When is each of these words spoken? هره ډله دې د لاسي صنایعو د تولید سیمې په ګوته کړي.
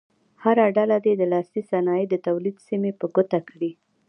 هره 0.43 0.65
ډله 0.77 0.97
دې 1.05 1.13
د 1.17 1.23
لاسي 1.33 1.61
صنایعو 1.69 2.11
د 2.11 2.15
تولید 2.27 2.57
سیمې 2.67 2.91
په 2.99 3.05
ګوته 3.15 3.39
کړي. 3.49 3.71